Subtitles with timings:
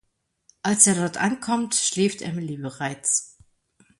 [0.63, 3.37] Als er dort ankommt, schläft Emily bereits.